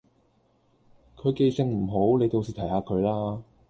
[1.15, 3.43] 佢記性唔好，你到時提下佢啦